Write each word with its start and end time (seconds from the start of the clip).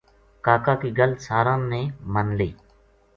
کاکا 0.45 0.73
کی 0.81 0.89
گل 0.97 1.11
ساراں 1.25 1.59
نے 1.69 1.81
من 2.13 2.27
لئی 2.37 2.51